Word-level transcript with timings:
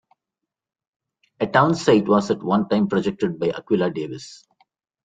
A 1.41 1.45
town 1.45 1.75
site 1.75 2.07
was 2.07 2.31
at 2.31 2.41
one 2.41 2.67
time 2.67 2.87
projected 2.87 3.37
by 3.37 3.49
Aquilla 3.49 3.93
Davis. 3.93 4.47